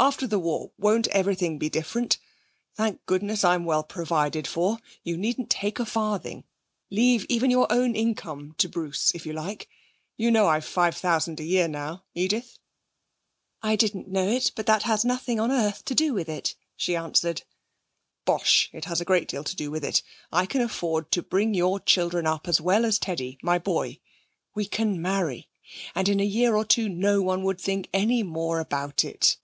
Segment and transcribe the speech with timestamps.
[0.00, 2.18] After the war, won't everything be different?
[2.74, 4.78] Thank goodness, I'm well provided for.
[5.04, 6.42] You needn't take a farthing.
[6.90, 9.68] Leave even your own income to Bruce if you like.
[10.16, 12.58] You know I've five thousand a year now, Edith?'
[13.62, 14.50] 'I didn't know it.
[14.56, 17.42] But that has nothing on earth to do with it,' she answered.
[18.24, 18.70] 'Bosh!
[18.72, 20.02] It has a great deal to do with it.
[20.32, 24.00] I can afford to bring your children up as well as Teddy, my boy.
[24.52, 25.48] We can marry.
[25.94, 29.36] And in a year or two no one would think any more about it.'